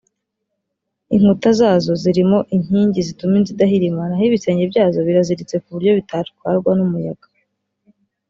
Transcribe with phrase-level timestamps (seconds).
[1.15, 7.27] Inkuta zazo zirimo inkingi zituma inzu idahirima naho ibisenge byazo biraziritse kuburyo bitatwarwa n’umuyaga